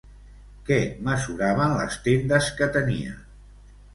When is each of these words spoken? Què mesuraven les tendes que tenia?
Què 0.69 0.77
mesuraven 1.09 1.75
les 1.81 1.99
tendes 2.09 2.49
que 2.61 2.71
tenia? 2.79 3.15